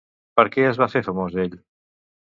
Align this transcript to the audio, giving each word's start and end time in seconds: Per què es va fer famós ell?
Per 0.39 0.45
què 0.55 0.63
es 0.69 0.79
va 0.83 0.87
fer 0.95 1.03
famós 1.11 1.39
ell? 1.47 1.57